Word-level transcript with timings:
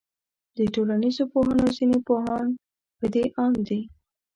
د 0.57 0.59
ټولنيزو 0.73 1.23
پوهنو 1.33 1.65
ځيني 1.77 1.99
پوهان 2.07 2.47
پدې 2.99 3.23
آند 3.43 3.57
دي 3.67 3.81